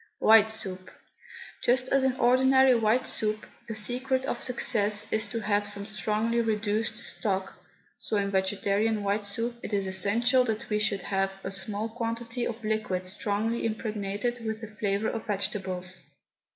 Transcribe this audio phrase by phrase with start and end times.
[0.17, 0.89] WHITE SOUP.
[1.63, 6.41] Just as in ordinary white soup the secret of success is to have some strongly
[6.41, 7.53] reduced stock,
[7.99, 12.47] so in vegetarian white soup it is essential that we should have a small quantity
[12.47, 16.01] of liquid strongly impregnated with the flavour of vegetables.